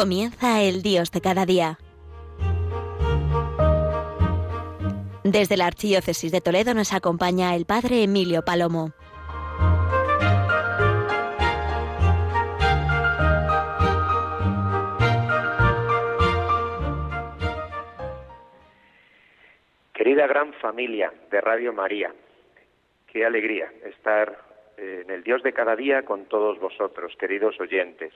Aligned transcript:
Comienza 0.00 0.62
el 0.62 0.80
Dios 0.80 1.12
de 1.12 1.20
cada 1.20 1.44
día. 1.44 1.76
Desde 5.24 5.58
la 5.58 5.66
Archidiócesis 5.66 6.32
de 6.32 6.40
Toledo 6.40 6.72
nos 6.72 6.94
acompaña 6.94 7.54
el 7.54 7.66
Padre 7.66 8.04
Emilio 8.04 8.40
Palomo. 8.42 8.92
Querida 19.92 20.26
gran 20.26 20.54
familia 20.54 21.12
de 21.30 21.42
Radio 21.42 21.74
María, 21.74 22.14
qué 23.06 23.26
alegría 23.26 23.70
estar 23.84 24.34
eh, 24.78 25.02
en 25.04 25.10
el 25.10 25.22
Dios 25.22 25.42
de 25.42 25.52
cada 25.52 25.76
día 25.76 26.06
con 26.06 26.24
todos 26.24 26.58
vosotros, 26.58 27.14
queridos 27.18 27.60
oyentes. 27.60 28.14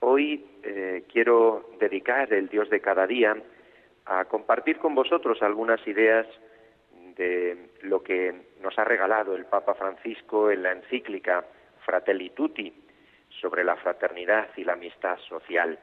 Hoy 0.00 0.46
eh, 0.62 1.04
quiero 1.12 1.70
dedicar 1.80 2.32
el 2.32 2.48
Dios 2.48 2.70
de 2.70 2.80
cada 2.80 3.06
día 3.06 3.36
a 4.06 4.24
compartir 4.26 4.78
con 4.78 4.94
vosotros 4.94 5.42
algunas 5.42 5.84
ideas 5.88 6.26
de 7.16 7.70
lo 7.82 8.02
que 8.02 8.32
nos 8.62 8.78
ha 8.78 8.84
regalado 8.84 9.34
el 9.34 9.46
Papa 9.46 9.74
Francisco 9.74 10.52
en 10.52 10.62
la 10.62 10.72
encíclica 10.72 11.44
Fratelli 11.84 12.30
Tutti 12.30 12.72
sobre 13.40 13.64
la 13.64 13.74
fraternidad 13.74 14.48
y 14.56 14.62
la 14.62 14.74
amistad 14.74 15.18
social. 15.28 15.76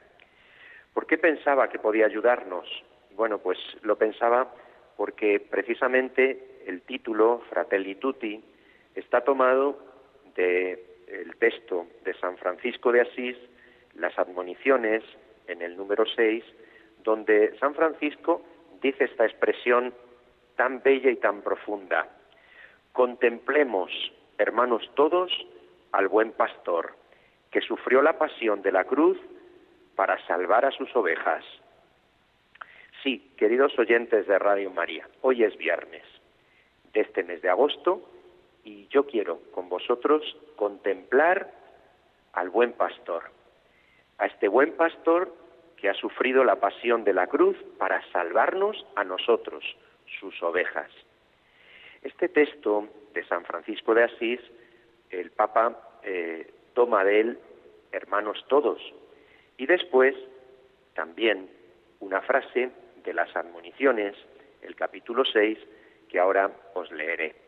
¿Por 0.94 1.06
qué 1.08 1.18
pensaba 1.18 1.68
que 1.68 1.80
podía 1.80 2.06
ayudarnos? 2.06 2.70
Bueno, 3.16 3.40
pues 3.40 3.58
lo 3.82 3.98
pensaba 3.98 4.50
porque 4.96 5.42
precisamente 5.42 6.62
el 6.66 6.84
título 6.84 7.42
Fratelli 7.50 7.96
Tutti 7.96 8.42
está 8.96 9.22
tomado 9.26 9.78
del 10.36 11.36
texto 11.38 11.88
de 12.06 12.14
San 12.14 12.38
Francisco 12.38 12.94
de 12.94 13.02
Asís 13.02 13.36
las 13.96 14.18
admoniciones 14.18 15.04
en 15.48 15.62
el 15.62 15.76
número 15.78 16.06
6, 16.06 16.44
donde 17.04 17.58
San 17.60 17.76
Francisco 17.76 18.42
dice 18.82 19.06
esta 19.06 19.26
expresión 19.26 19.94
tan 20.56 20.82
bella 20.82 21.10
y 21.10 21.18
tan 21.18 21.42
profunda. 21.42 22.08
Contemplemos, 22.92 23.92
hermanos 24.38 24.90
todos, 24.96 25.32
al 25.92 26.08
buen 26.08 26.32
pastor, 26.32 26.94
que 27.52 27.62
sufrió 27.62 28.02
la 28.02 28.18
pasión 28.18 28.62
de 28.62 28.72
la 28.72 28.84
cruz 28.84 29.18
para 29.96 30.24
salvar 30.28 30.66
a 30.66 30.72
sus 30.72 30.94
ovejas. 30.96 31.44
Sí, 33.04 33.32
queridos 33.38 33.78
oyentes 33.78 34.28
de 34.28 34.40
Radio 34.40 34.72
María, 34.72 35.08
hoy 35.22 35.44
es 35.44 35.56
viernes 35.58 36.04
de 36.94 37.02
este 37.02 37.24
mes 37.24 37.42
de 37.42 37.50
agosto 37.50 38.02
y 38.64 38.88
yo 38.88 39.06
quiero 39.06 39.42
con 39.52 39.70
vosotros 39.70 40.24
contemplar 40.56 41.52
al 42.34 42.50
buen 42.50 42.74
pastor, 42.74 43.24
a 44.18 44.26
este 44.26 44.48
buen 44.48 44.74
pastor 44.74 45.34
que 45.78 45.90
ha 45.90 45.94
sufrido 45.94 46.44
la 46.44 46.56
pasión 46.58 47.04
de 47.04 47.14
la 47.14 47.28
cruz 47.28 47.58
para 47.78 48.02
salvarnos 48.12 48.86
a 48.96 49.04
nosotros, 49.04 49.64
sus 50.20 50.42
ovejas. 50.42 50.90
Este 52.02 52.30
texto 52.30 52.88
de 53.14 53.26
San 53.26 53.44
Francisco 53.46 53.94
de 53.94 54.04
Asís, 54.04 54.40
el 55.10 55.32
Papa 55.32 56.00
eh, 56.04 56.54
toma 56.74 57.04
de 57.04 57.20
él, 57.20 57.40
hermanos 57.92 58.44
todos, 58.48 58.82
y 59.58 59.66
después 59.66 60.16
también 60.94 61.50
una 62.00 62.22
frase 62.22 62.70
de 63.04 63.14
las 63.14 63.36
admoniciones, 63.36 64.16
el 64.62 64.76
capítulo 64.76 65.24
6, 65.26 65.58
que 66.10 66.20
ahora 66.20 66.52
os 66.74 66.92
leeré. 66.92 67.45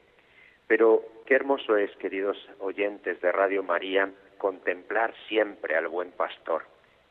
Pero 0.67 1.01
qué 1.25 1.35
hermoso 1.35 1.77
es, 1.77 1.95
queridos 1.97 2.37
oyentes 2.59 3.19
de 3.21 3.31
Radio 3.31 3.63
María, 3.63 4.11
contemplar 4.37 5.13
siempre 5.27 5.75
al 5.75 5.87
buen 5.87 6.11
pastor, 6.11 6.63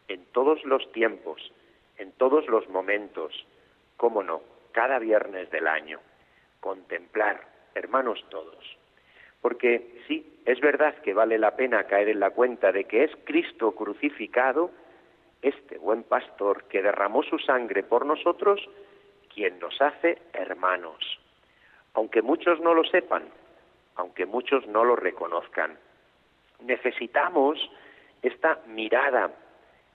en 0.09 0.25
todos 0.27 0.65
los 0.65 0.91
tiempos, 0.93 1.53
en 1.99 2.13
todos 2.13 2.47
los 2.49 2.69
momentos, 2.69 3.33
cómo 3.97 4.23
no, 4.23 4.43
cada 4.73 4.99
viernes 4.99 5.51
del 5.51 5.67
año, 5.67 6.01
contemplar, 6.61 7.41
hermanos 7.75 8.25
todos. 8.29 8.77
Porque 9.41 10.03
sí, 10.07 10.41
es 10.45 10.61
verdad 10.61 10.95
que 10.97 11.15
vale 11.15 11.39
la 11.39 11.57
pena 11.57 11.85
caer 11.85 12.11
en 12.11 12.21
la 12.21 12.31
cuenta 12.31 12.73
de 12.73 12.85
que 12.85 13.05
es 13.05 13.11
Cristo 13.25 13.73
crucificado, 13.75 14.71
este 15.41 15.79
buen 15.79 16.03
pastor 16.03 16.65
que 16.65 16.83
derramó 16.83 17.23
su 17.23 17.39
sangre 17.39 17.83
por 17.83 18.05
nosotros, 18.05 18.61
quien 19.33 19.59
nos 19.59 19.81
hace 19.81 20.19
hermanos. 20.33 21.21
Aunque 21.95 22.23
muchos 22.23 22.61
no 22.61 22.75
lo 22.75 22.85
sepan, 22.85 23.25
aunque 23.97 24.27
muchos 24.27 24.67
no 24.67 24.85
lo 24.85 24.97
reconozcan. 24.97 25.79
Necesitamos 26.61 27.59
esta 28.23 28.61
mirada, 28.67 29.31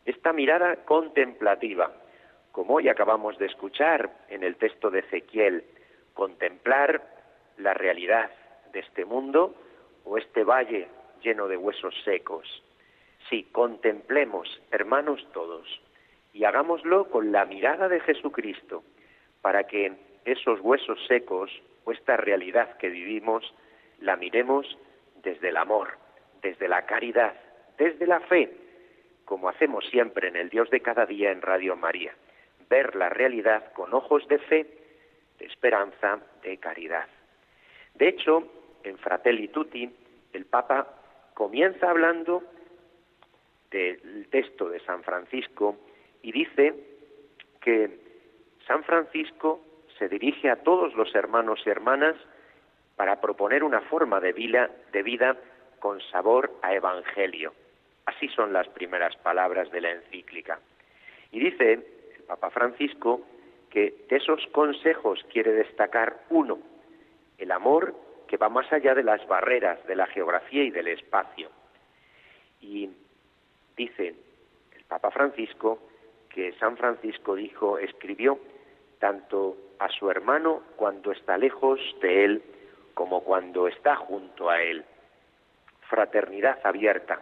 esta 0.06 0.34
mirada 0.34 0.78
contemplativa, 0.86 1.92
como 2.52 2.76
hoy 2.76 2.90
acabamos 2.90 3.38
de 3.38 3.46
escuchar 3.46 4.12
en 4.30 4.44
el 4.44 4.56
texto 4.58 4.90
de 4.90 5.00
Ezequiel, 5.00 5.64
contemplar 6.14 7.02
la 7.58 7.74
realidad 7.74 8.30
de 8.74 8.80
este 8.80 9.06
mundo 9.06 9.56
o 10.04 10.18
este 10.18 10.44
valle 10.44 10.88
lleno 11.22 11.48
de 11.48 11.58
huesos 11.58 11.96
secos. 12.04 12.64
Sí, 13.30 13.48
contemplemos, 13.52 14.62
hermanos 14.72 15.26
todos, 15.32 15.82
y 16.34 16.44
hagámoslo 16.44 17.06
con 17.10 17.32
la 17.32 17.46
mirada 17.46 17.88
de 17.88 18.00
Jesucristo, 18.02 18.84
para 19.42 19.66
que 19.66 19.94
esos 20.26 20.60
huesos 20.62 21.00
secos 21.08 21.52
o 21.86 21.92
esta 21.92 22.18
realidad 22.18 22.78
que 22.78 22.90
vivimos 22.90 23.54
la 24.02 24.18
miremos 24.18 24.78
desde 25.24 25.50
el 25.50 25.58
amor, 25.58 25.98
desde 26.42 26.68
la 26.68 26.86
caridad, 26.86 27.34
desde 27.78 28.06
la 28.06 28.20
fe, 28.22 28.52
como 29.26 29.50
hacemos 29.50 29.86
siempre 29.90 30.28
en 30.28 30.36
el 30.36 30.50
Dios 30.50 30.70
de 30.70 30.82
cada 30.82 31.06
día 31.06 31.32
en 31.32 31.42
Radio 31.42 31.76
María, 31.76 32.14
ver 32.70 32.96
la 32.96 33.10
realidad 33.10 33.72
con 33.74 33.94
ojos 33.94 34.28
de 34.28 34.40
fe, 34.40 34.68
de 35.40 35.46
esperanza, 35.46 36.20
de 36.44 36.58
caridad. 36.58 37.08
De 37.96 38.08
hecho, 38.08 38.48
en 38.84 38.98
Fratelli 38.98 39.48
Tutti, 39.50 39.90
el 40.34 40.46
Papa 40.46 40.88
comienza 41.34 41.90
hablando 41.90 42.44
del 43.70 44.28
texto 44.30 44.70
de 44.70 44.80
San 44.82 45.04
Francisco 45.04 45.78
y 46.22 46.32
dice 46.32 46.74
que 47.62 48.00
San 48.68 48.84
Francisco 48.84 49.62
se 49.98 50.10
dirige 50.10 50.50
a 50.50 50.64
todos 50.64 50.94
los 50.96 51.14
hermanos 51.16 51.62
y 51.66 51.70
hermanas 51.70 52.16
para 53.02 53.20
proponer 53.20 53.64
una 53.64 53.82
forma 53.82 54.20
de 54.20 54.32
vida, 54.32 54.70
de 54.92 55.02
vida 55.02 55.36
con 55.80 56.00
sabor 56.12 56.52
a 56.62 56.76
evangelio. 56.76 57.52
Así 58.06 58.28
son 58.28 58.54
las 58.54 58.68
primeras 58.68 59.16
palabras 59.16 59.72
de 59.72 59.82
la 59.82 59.90
encíclica. 59.90 60.60
Y 61.32 61.40
dice 61.40 61.74
el 61.74 62.24
Papa 62.28 62.52
Francisco 62.52 63.22
que 63.72 64.06
de 64.08 64.18
esos 64.18 64.46
consejos 64.52 65.26
quiere 65.34 65.52
destacar 65.52 66.26
uno, 66.30 66.60
el 67.40 67.52
amor 67.52 67.96
que 68.28 68.38
va 68.38 68.50
más 68.50 68.72
allá 68.72 68.94
de 68.94 69.02
las 69.02 69.28
barreras 69.28 69.84
de 69.88 69.96
la 69.96 70.06
geografía 70.06 70.64
y 70.64 70.70
del 70.70 70.90
espacio. 70.90 71.50
Y 72.62 72.88
dice 73.76 74.10
el 74.76 74.84
Papa 74.88 75.10
Francisco 75.10 75.80
que 76.30 76.54
San 76.60 76.78
Francisco 76.78 77.34
dijo, 77.34 77.80
escribió 77.80 78.38
tanto 79.00 79.58
a 79.80 79.90
su 79.90 80.12
hermano 80.12 80.62
cuando 80.76 81.12
está 81.12 81.36
lejos 81.40 81.80
de 82.00 82.26
él 82.26 82.44
como 82.94 83.24
cuando 83.24 83.68
está 83.68 83.96
junto 83.96 84.50
a 84.50 84.62
él 84.62 84.86
fraternidad 85.92 86.58
abierta 86.64 87.20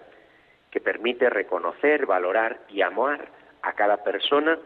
que 0.70 0.80
permite 0.80 1.30
reconocer, 1.30 2.06
valorar 2.06 2.60
y 2.70 2.84
amar 2.84 3.28
a 3.64 3.74
cada 3.74 4.04
persona 4.04 4.60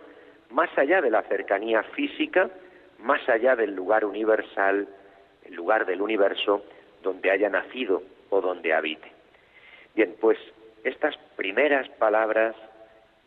más 0.49 0.69
allá 0.77 1.01
de 1.01 1.09
la 1.09 1.23
cercanía 1.23 1.81
física, 1.95 2.49
más 2.99 3.27
allá 3.29 3.55
del 3.55 3.73
lugar 3.73 4.03
universal, 4.03 4.87
el 5.45 5.55
lugar 5.55 5.85
del 5.85 6.01
universo 6.01 6.65
donde 7.01 7.31
haya 7.31 7.49
nacido 7.49 8.03
o 8.29 8.41
donde 8.41 8.73
habite. 8.73 9.09
Bien, 9.95 10.15
pues 10.19 10.37
estas 10.83 11.15
primeras 11.37 11.87
palabras 11.89 12.55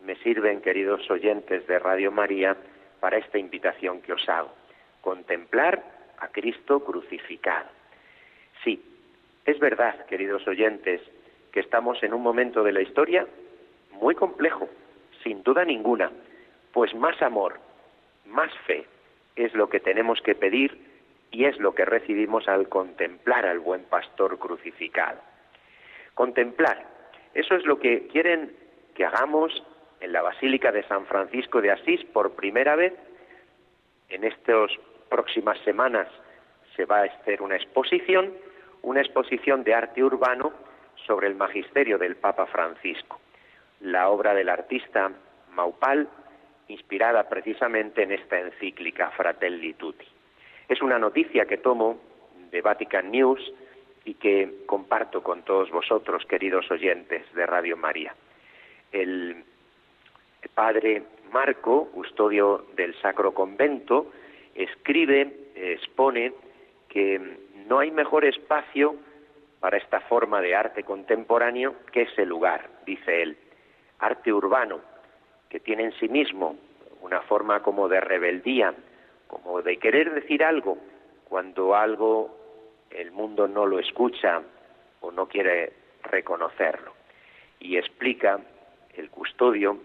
me 0.03 0.15
sirven, 0.17 0.61
queridos 0.61 1.11
oyentes 1.11 1.67
de 1.67 1.79
Radio 1.79 2.13
María, 2.13 2.55
para 3.01 3.17
esta 3.17 3.39
invitación 3.39 4.03
que 4.03 4.13
os 4.13 4.29
hago. 4.29 4.53
Contemplar 5.01 5.83
a 6.19 6.29
Cristo 6.29 6.85
crucificado. 6.85 7.69
Sí, 8.65 8.83
es 9.45 9.59
verdad, 9.59 10.07
queridos 10.07 10.47
oyentes, 10.47 11.01
que 11.53 11.61
estamos 11.61 12.03
en 12.03 12.15
un 12.15 12.23
momento 12.23 12.63
de 12.63 12.73
la 12.73 12.83
historia 12.83 13.27
muy 13.93 14.15
complejo, 14.15 14.69
sin 15.23 15.43
duda 15.43 15.65
ninguna, 15.65 16.11
pues 16.73 16.95
más 16.95 17.21
amor, 17.23 17.59
más 18.27 18.53
fe 18.67 18.87
es 19.37 19.55
lo 19.55 19.69
que 19.69 19.81
tenemos 19.81 20.21
que 20.21 20.35
pedir 20.35 20.79
y 21.31 21.45
es 21.45 21.59
lo 21.59 21.75
que 21.75 21.85
recibimos 21.85 22.49
al 22.49 22.69
contemplar 22.69 23.47
al 23.47 23.59
buen 23.59 23.85
pastor 23.85 24.39
crucificado. 24.39 25.21
Contemplar, 26.15 26.85
eso 27.35 27.55
es 27.55 27.65
lo 27.67 27.79
que 27.79 28.07
quieren 28.09 28.57
que 28.95 29.05
hagamos 29.05 29.63
en 30.01 30.13
la 30.13 30.23
Basílica 30.23 30.73
de 30.73 30.83
San 30.85 31.07
Francisco 31.07 31.61
de 31.61 31.71
Asís 31.71 32.05
por 32.07 32.35
primera 32.35 32.77
vez. 32.77 32.95
En 34.09 34.25
estas 34.25 34.71
próximas 35.09 35.59
semanas 35.61 36.09
se 36.75 36.85
va 36.85 37.01
a 37.01 37.05
hacer 37.05 37.43
una 37.43 37.57
exposición 37.57 38.33
una 38.87 39.01
exposición 39.01 39.65
de 39.65 39.75
arte 39.75 40.03
urbano 40.03 40.53
sobre 41.07 41.27
el 41.27 41.35
magisterio 41.35 41.99
del 41.99 42.17
Papa 42.17 42.47
Francisco. 42.47 43.21
la 43.81 44.09
obra 44.09 44.33
del 44.33 44.49
artista 44.49 45.11
Maupal, 45.53 46.09
inspirada 46.69 47.29
precisamente 47.29 48.05
en 48.05 48.13
esta 48.13 48.41
encíclica 48.41 49.11
Fratelli 49.11 49.75
Tutti. 49.75 50.07
Es 50.67 50.81
una 50.81 50.99
noticia 50.99 51.45
que 51.45 51.59
tomo 51.59 51.99
de 52.51 52.63
Vatican 52.63 53.11
News 53.11 53.53
y 54.07 54.15
que 54.15 54.63
comparto 54.65 55.23
con 55.23 55.43
todos 55.43 55.71
vosotros, 55.71 56.25
queridos 56.25 56.71
oyentes 56.71 57.23
de 57.35 57.45
Radio 57.45 57.77
María. 57.77 58.15
El 58.91 59.45
padre 60.55 61.03
Marco, 61.31 61.91
custodio 61.91 62.65
del 62.77 62.99
Sacro 63.03 63.35
Convento, 63.35 64.11
escribe, 64.57 65.33
expone 65.55 66.33
que 66.89 67.21
no 67.67 67.79
hay 67.79 67.91
mejor 67.91 68.25
espacio 68.25 68.97
para 69.61 69.77
esta 69.77 70.01
forma 70.03 70.41
de 70.41 70.55
arte 70.55 70.83
contemporáneo 70.83 71.75
que 71.93 72.03
ese 72.03 72.25
lugar, 72.25 72.69
dice 72.85 73.23
él. 73.23 73.37
Arte 73.99 74.33
urbano, 74.33 74.81
que 75.49 75.61
tiene 75.61 75.85
en 75.85 75.93
sí 75.93 76.09
mismo 76.09 76.57
una 77.01 77.21
forma 77.23 77.63
como 77.63 77.89
de 77.89 78.01
rebeldía, 78.01 78.75
como 79.27 79.63
de 79.63 79.79
querer 79.79 80.13
decir 80.13 80.45
algo 80.45 80.79
cuando 81.29 81.75
algo 81.75 82.37
el 82.91 83.11
mundo 83.11 83.49
no 83.49 83.67
lo 83.67 83.79
escucha 83.79 84.43
o 85.01 85.11
no 85.11 85.27
quiere 85.27 85.73
reconocerlo. 86.05 86.95
Y 87.59 87.77
explica 87.77 88.41
el 88.95 89.11
custodio 89.11 89.79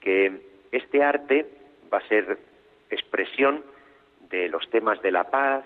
que 0.00 0.40
este 0.72 1.02
arte 1.02 1.46
va 1.92 1.98
a 1.98 2.08
ser 2.08 2.38
expresión 2.90 3.64
de 4.30 4.48
los 4.48 4.68
temas 4.70 5.00
de 5.02 5.10
la 5.10 5.24
paz, 5.24 5.64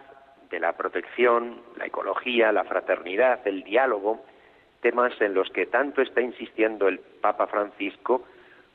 de 0.50 0.60
la 0.60 0.72
protección, 0.72 1.60
la 1.76 1.86
ecología, 1.86 2.52
la 2.52 2.64
fraternidad, 2.64 3.46
el 3.46 3.62
diálogo, 3.62 4.24
temas 4.80 5.18
en 5.20 5.34
los 5.34 5.48
que 5.50 5.66
tanto 5.66 6.02
está 6.02 6.20
insistiendo 6.20 6.88
el 6.88 6.98
Papa 6.98 7.46
Francisco, 7.46 8.26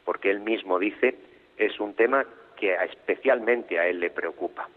porque 0.05 0.31
él 0.31 0.39
mismo 0.39 0.79
dice, 0.79 1.15
es 1.57 1.79
un 1.79 1.93
tema 1.93 2.25
que 2.55 2.73
especialmente 2.73 3.79
a 3.79 3.87
él 3.87 3.99
le 3.99 4.09
preocupa. 4.09 4.67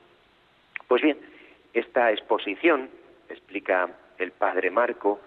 Pues 0.88 1.02
bien, 1.02 1.18
esta 1.72 2.10
exposición, 2.10 2.90
explica 3.28 3.88
el 4.18 4.32
padre 4.32 4.70
Marco, 4.70 5.20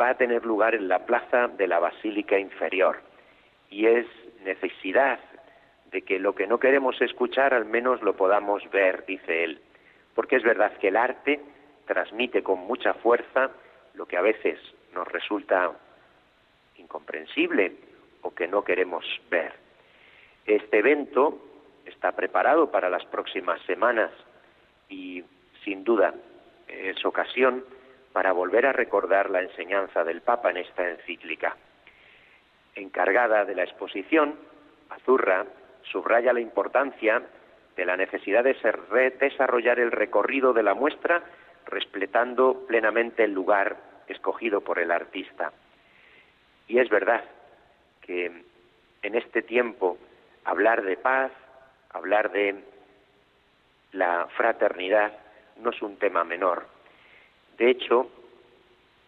va 0.00 0.10
a 0.10 0.16
tener 0.16 0.44
lugar 0.44 0.74
en 0.74 0.88
la 0.88 1.04
plaza 1.06 1.48
de 1.48 1.66
la 1.66 1.78
Basílica 1.78 2.38
Inferior 2.38 2.98
y 3.70 3.86
es 3.86 4.06
necesidad 4.44 5.18
de 5.90 6.02
que 6.02 6.18
lo 6.18 6.34
que 6.34 6.46
no 6.46 6.58
queremos 6.58 7.00
escuchar 7.00 7.54
al 7.54 7.64
menos 7.64 8.02
lo 8.02 8.16
podamos 8.16 8.68
ver, 8.70 9.04
dice 9.06 9.44
él, 9.44 9.60
porque 10.14 10.36
es 10.36 10.42
verdad 10.42 10.76
que 10.78 10.88
el 10.88 10.96
arte 10.96 11.40
transmite 11.86 12.42
con 12.42 12.58
mucha 12.60 12.94
fuerza 12.94 13.50
lo 13.94 14.06
que 14.06 14.16
a 14.16 14.22
veces 14.22 14.58
nos 14.92 15.06
resulta 15.08 15.72
incomprensible 16.76 17.72
o 18.22 18.34
que 18.34 18.48
no 18.48 18.64
queremos 18.64 19.04
ver. 19.30 19.52
Este 20.46 20.78
evento 20.78 21.38
está 21.84 22.12
preparado 22.12 22.70
para 22.70 22.90
las 22.90 23.04
próximas 23.06 23.60
semanas 23.62 24.10
y 24.88 25.24
sin 25.64 25.84
duda 25.84 26.14
es 26.68 27.04
ocasión 27.04 27.64
para 28.12 28.32
volver 28.32 28.66
a 28.66 28.72
recordar 28.72 29.30
la 29.30 29.42
enseñanza 29.42 30.02
del 30.04 30.22
Papa 30.22 30.50
en 30.50 30.58
esta 30.58 30.88
encíclica. 30.88 31.56
Encargada 32.74 33.44
de 33.44 33.54
la 33.54 33.64
exposición, 33.64 34.34
Azurra 34.90 35.46
subraya 35.90 36.32
la 36.32 36.40
importancia 36.40 37.22
de 37.76 37.84
la 37.84 37.96
necesidad 37.96 38.44
de 38.44 38.54
desarrollar 39.20 39.78
el 39.78 39.92
recorrido 39.92 40.52
de 40.52 40.62
la 40.62 40.74
muestra 40.74 41.22
respetando 41.66 42.64
plenamente 42.66 43.24
el 43.24 43.32
lugar 43.32 43.76
escogido 44.08 44.60
por 44.60 44.78
el 44.78 44.90
artista. 44.90 45.52
Y 46.68 46.78
es 46.78 46.88
verdad 46.88 47.24
que 48.02 48.44
en 49.02 49.14
este 49.14 49.42
tiempo 49.42 49.98
hablar 50.44 50.82
de 50.82 50.96
paz, 50.96 51.32
hablar 51.90 52.30
de 52.30 52.62
la 53.92 54.28
fraternidad, 54.36 55.12
no 55.58 55.70
es 55.70 55.82
un 55.82 55.96
tema 55.96 56.24
menor. 56.24 56.66
De 57.58 57.70
hecho, 57.70 58.10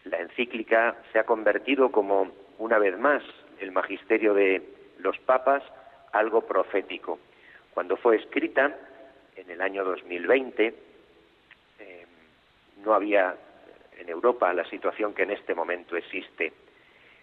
la 0.05 0.19
encíclica 0.19 0.97
se 1.13 1.19
ha 1.19 1.25
convertido 1.25 1.91
como, 1.91 2.31
una 2.59 2.79
vez 2.79 2.99
más, 2.99 3.23
el 3.61 3.73
magisterio 3.73 4.35
de 4.35 4.63
los 4.99 5.19
papas, 5.21 5.63
algo 6.13 6.43
profético. 6.43 7.19
Cuando 7.73 7.97
fue 7.97 8.17
escrita, 8.17 8.77
en 9.37 9.51
el 9.51 9.61
año 9.61 9.85
2020, 9.85 10.75
eh, 11.79 12.07
no 12.85 12.95
había 12.95 13.37
en 13.97 14.09
Europa 14.09 14.53
la 14.53 14.69
situación 14.69 15.15
que 15.15 15.23
en 15.23 15.31
este 15.31 15.55
momento 15.55 15.97
existe. 15.97 16.53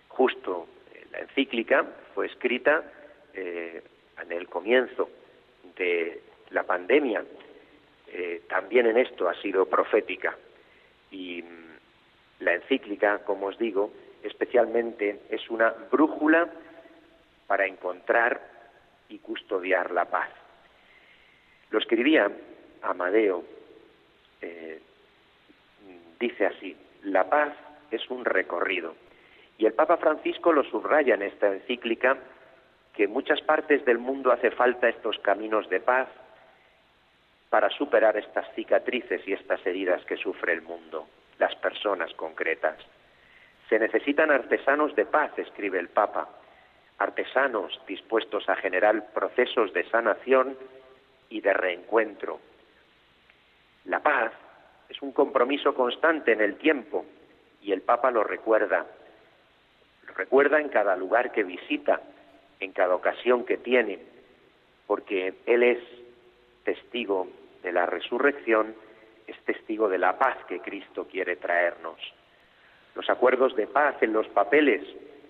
Justo 0.07 0.67
eh, 0.93 1.05
la 1.11 1.19
encíclica 1.19 1.85
fue 2.13 2.27
escrita 2.27 2.83
eh, 3.33 3.81
en 4.21 4.31
el 4.31 4.47
comienzo 4.47 5.09
de 5.77 6.21
la 6.51 6.63
pandemia. 6.63 7.23
también 8.47 8.85
en 8.85 8.97
esto 8.97 9.27
ha 9.27 9.35
sido 9.41 9.65
profética. 9.65 10.37
Y 11.11 11.41
mm, 11.41 12.43
la 12.43 12.53
encíclica, 12.53 13.19
como 13.25 13.47
os 13.47 13.57
digo, 13.57 13.91
especialmente 14.23 15.19
es 15.29 15.49
una 15.49 15.73
brújula 15.91 16.49
para 17.47 17.65
encontrar 17.65 18.54
y 19.09 19.19
custodiar 19.19 19.91
la 19.91 20.05
paz. 20.05 20.29
Lo 21.71 21.79
escribía 21.79 22.31
Amadeo, 22.81 23.43
eh, 24.41 24.79
dice 26.19 26.45
así, 26.45 26.75
la 27.03 27.29
paz 27.29 27.53
es 27.91 28.09
un 28.09 28.25
recorrido. 28.25 28.95
Y 29.57 29.65
el 29.65 29.73
Papa 29.73 29.97
Francisco 29.97 30.51
lo 30.51 30.63
subraya 30.63 31.15
en 31.15 31.21
esta 31.21 31.47
encíclica 31.47 32.17
que 32.93 33.05
en 33.05 33.11
muchas 33.11 33.41
partes 33.41 33.83
del 33.85 33.97
mundo 33.97 34.31
hace 34.31 34.51
falta 34.51 34.89
estos 34.89 35.17
caminos 35.19 35.69
de 35.69 35.79
paz 35.79 36.07
para 37.49 37.69
superar 37.69 38.17
estas 38.17 38.53
cicatrices 38.53 39.25
y 39.27 39.33
estas 39.33 39.65
heridas 39.65 40.03
que 40.05 40.17
sufre 40.17 40.53
el 40.53 40.61
mundo, 40.61 41.07
las 41.37 41.55
personas 41.55 42.13
concretas. 42.15 42.77
Se 43.69 43.79
necesitan 43.79 44.31
artesanos 44.31 44.95
de 44.95 45.05
paz, 45.05 45.31
escribe 45.37 45.79
el 45.79 45.89
Papa, 45.89 46.29
artesanos 46.97 47.79
dispuestos 47.87 48.47
a 48.49 48.55
generar 48.55 49.11
procesos 49.13 49.73
de 49.73 49.87
sanación 49.89 50.57
y 51.29 51.41
de 51.41 51.53
reencuentro. 51.53 52.39
La 53.85 54.01
paz 54.01 54.31
es 54.89 55.01
un 55.01 55.11
compromiso 55.11 55.73
constante 55.73 56.31
en 56.31 56.41
el 56.41 56.57
tiempo 56.57 57.05
y 57.61 57.71
el 57.71 57.81
Papa 57.81 58.11
lo 58.11 58.23
recuerda. 58.23 58.85
Lo 60.07 60.13
recuerda 60.13 60.59
en 60.59 60.69
cada 60.69 60.95
lugar 60.95 61.31
que 61.31 61.43
visita, 61.43 62.01
en 62.59 62.71
cada 62.71 62.95
ocasión 62.95 63.45
que 63.45 63.57
tiene, 63.57 63.99
porque 64.87 65.33
Él 65.45 65.63
es 65.63 65.79
testigo 66.63 67.27
de 67.63 67.71
la 67.71 67.85
resurrección, 67.85 68.75
es 69.27 69.37
testigo 69.45 69.89
de 69.89 69.97
la 69.97 70.17
paz 70.17 70.37
que 70.47 70.59
Cristo 70.59 71.07
quiere 71.07 71.35
traernos. 71.35 71.99
Los 72.93 73.09
acuerdos 73.09 73.55
de 73.55 73.67
paz 73.67 73.95
en 74.01 74.13
los 74.13 74.27
papeles 74.29 74.81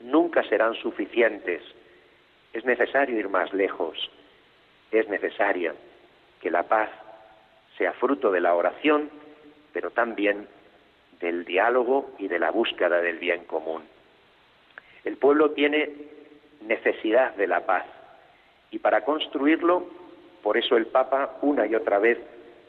nunca 0.06 0.44
serán 0.44 0.76
suficientes. 0.76 1.62
Es 2.54 2.64
necesario 2.66 3.18
ir 3.20 3.30
más 3.30 3.54
lejos. 3.54 4.10
Es 4.92 5.08
necesaria 5.10 5.74
que 6.42 6.52
la 6.52 6.64
paz 6.64 6.90
sea 7.78 7.92
fruto 7.94 8.32
de 8.32 8.40
la 8.40 8.56
oración, 8.56 9.10
pero 9.74 9.92
también 9.92 10.48
del 11.20 11.44
diálogo 11.44 12.12
y 12.20 12.28
de 12.28 12.40
la 12.40 12.52
búsqueda 12.52 13.02
del 13.02 13.18
bien 13.18 13.46
común. 13.46 13.84
El 15.04 15.18
pueblo 15.18 15.52
tiene 15.52 15.90
necesidad 16.62 17.36
de 17.36 17.48
la 17.48 17.66
paz 17.66 17.86
y 18.72 18.80
para 18.80 19.04
construirlo, 19.04 19.88
por 20.42 20.58
eso 20.58 20.78
el 20.78 20.88
Papa 20.88 21.38
una 21.42 21.66
y 21.66 21.76
otra 21.76 22.00
vez 22.00 22.20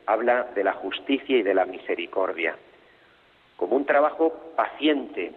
habla 0.06 0.44
de 0.54 0.64
la 0.64 0.72
justicia 0.72 1.36
y 1.36 1.42
de 1.42 1.54
la 1.54 1.66
misericordia, 1.66 2.56
como 3.56 3.76
un 3.76 3.86
trabajo 3.86 4.52
paciente 4.56 5.32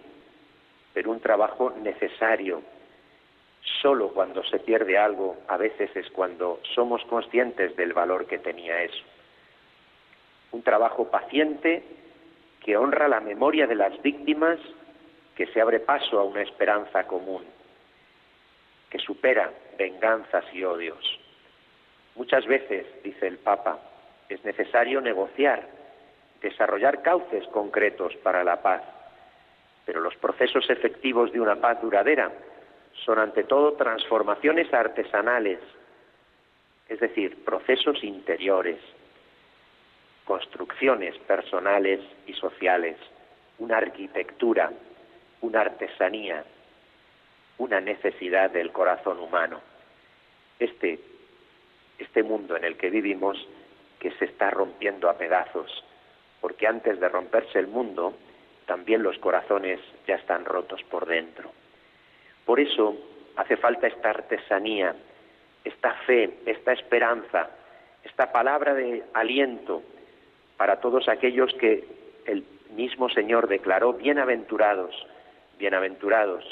pero 1.00 1.12
un 1.12 1.22
trabajo 1.22 1.70
necesario. 1.82 2.62
Solo 3.82 4.10
cuando 4.10 4.44
se 4.44 4.60
pierde 4.60 4.98
algo, 4.98 5.38
a 5.48 5.56
veces 5.56 5.90
es 5.96 6.10
cuando 6.10 6.60
somos 6.76 7.06
conscientes 7.06 7.74
del 7.78 7.94
valor 7.94 8.28
que 8.28 8.38
tenía 8.38 8.84
eso. 8.84 9.06
Un 10.52 10.62
trabajo 10.62 11.10
paciente 11.10 11.84
que 12.62 12.76
honra 12.76 13.08
la 13.08 13.22
memoria 13.22 13.66
de 13.66 13.76
las 13.76 14.02
víctimas, 14.02 14.60
que 15.38 15.48
se 15.48 15.62
abre 15.62 15.80
paso 15.80 16.20
a 16.20 16.26
una 16.26 16.42
esperanza 16.42 17.08
común, 17.08 17.46
que 18.90 19.00
supera 19.00 19.54
venganzas 19.78 20.44
y 20.54 20.66
odios. 20.66 21.18
Muchas 22.16 22.46
veces, 22.46 22.86
dice 23.06 23.26
el 23.26 23.38
Papa, 23.38 23.80
es 24.28 24.44
necesario 24.44 25.00
negociar, 25.00 25.66
desarrollar 26.42 27.02
cauces 27.04 27.48
concretos 27.54 28.14
para 28.18 28.44
la 28.44 28.62
paz 28.62 28.82
pero 29.90 30.02
los 30.02 30.16
procesos 30.18 30.70
efectivos 30.70 31.32
de 31.32 31.42
una 31.42 31.56
paz 31.56 31.82
duradera 31.82 32.32
son 33.04 33.18
ante 33.18 33.44
todo 33.46 33.74
transformaciones 33.74 34.72
artesanales, 34.72 35.58
es 36.88 37.00
decir, 37.00 37.44
procesos 37.44 38.04
interiores, 38.04 38.78
construcciones 40.26 41.18
personales 41.18 42.02
y 42.28 42.34
sociales, 42.34 42.98
una 43.58 43.78
arquitectura, 43.78 44.72
una 45.42 45.62
artesanía. 45.62 46.46
una 47.58 47.82
necesidad 47.82 48.52
del 48.52 48.72
corazón 48.72 49.20
humano. 49.20 49.60
Este, 50.60 51.00
este 51.98 52.22
mundo 52.22 52.56
en 52.56 52.64
el 52.64 52.78
que 52.78 52.92
vivimos 52.92 53.44
que 54.00 54.12
se 54.12 54.26
está 54.26 54.52
rompiendo 54.52 55.10
a 55.10 55.18
pedazos, 55.18 55.84
porque 56.42 56.68
antes 56.68 57.00
de 57.00 57.10
romperse 57.10 57.58
el 57.58 57.68
mundo, 57.68 58.14
también 58.70 59.02
los 59.02 59.18
corazones 59.18 59.80
ya 60.06 60.14
están 60.14 60.46
rotos 60.46 60.84
por 60.92 61.08
dentro. 61.08 61.52
Por 62.46 62.60
eso 62.60 62.96
hace 63.36 63.58
falta 63.58 63.88
esta 63.88 64.12
artesanía, 64.12 64.96
esta 65.64 65.94
fe, 66.06 66.38
esta 66.46 66.74
esperanza, 66.74 67.50
esta 68.04 68.32
palabra 68.32 68.76
de 68.76 69.04
aliento 69.16 69.82
para 70.56 70.80
todos 70.82 71.10
aquellos 71.10 71.52
que 71.56 71.84
el 72.28 72.46
mismo 72.70 73.10
Señor 73.10 73.48
declaró 73.48 73.94
bienaventurados, 73.94 74.94
bienaventurados, 75.58 76.46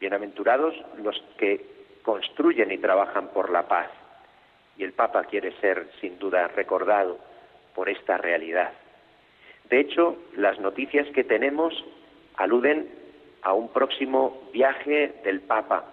bienaventurados 0.00 0.74
los 1.02 1.22
que 1.36 1.66
construyen 2.02 2.72
y 2.72 2.78
trabajan 2.78 3.28
por 3.28 3.50
la 3.50 3.68
paz. 3.68 3.90
Y 4.78 4.84
el 4.84 4.94
Papa 4.94 5.24
quiere 5.24 5.52
ser, 5.60 5.86
sin 6.00 6.18
duda, 6.18 6.48
recordado 6.48 7.18
por 7.74 7.90
esta 7.90 8.16
realidad. 8.16 8.72
De 9.74 9.80
hecho, 9.80 10.16
las 10.36 10.60
noticias 10.60 11.04
que 11.08 11.24
tenemos 11.24 11.74
aluden 12.36 12.88
a 13.42 13.54
un 13.54 13.72
próximo 13.72 14.48
viaje 14.52 15.14
del 15.24 15.40
Papa, 15.40 15.84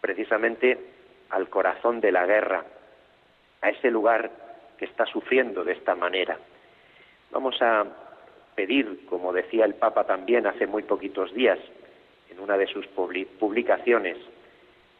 precisamente 0.00 0.78
al 1.28 1.50
corazón 1.50 2.00
de 2.00 2.10
la 2.10 2.24
guerra, 2.24 2.64
a 3.60 3.68
ese 3.68 3.90
lugar 3.90 4.30
que 4.78 4.86
está 4.86 5.04
sufriendo 5.04 5.62
de 5.62 5.74
esta 5.74 5.94
manera. 5.94 6.38
Vamos 7.32 7.60
a 7.60 7.84
pedir, 8.54 9.04
como 9.04 9.34
decía 9.34 9.66
el 9.66 9.74
Papa 9.74 10.04
también 10.04 10.46
hace 10.46 10.66
muy 10.66 10.84
poquitos 10.84 11.34
días, 11.34 11.58
en 12.30 12.40
una 12.40 12.56
de 12.56 12.66
sus 12.66 12.86
publicaciones, 12.86 14.16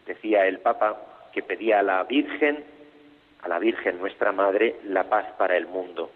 decía 0.05 0.47
el 0.47 0.59
Papa 0.59 1.31
que 1.33 1.43
pedía 1.43 1.79
a 1.79 1.83
la 1.83 2.05
Virgen, 2.05 2.63
a 3.41 3.49
la 3.49 3.59
Virgen 3.59 3.99
nuestra 3.99 4.33
Madre, 4.33 4.81
la 4.85 5.05
paz 5.05 5.33
para 5.39 5.57
el 5.57 5.67
mundo. 5.67 6.11